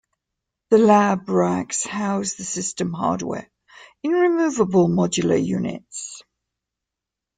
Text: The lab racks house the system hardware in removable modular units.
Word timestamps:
The 0.71 0.79
lab 0.79 1.29
racks 1.29 1.85
house 1.85 2.33
the 2.33 2.43
system 2.43 2.91
hardware 2.91 3.47
in 4.01 4.09
removable 4.13 4.87
modular 4.89 5.39
units. 5.39 6.23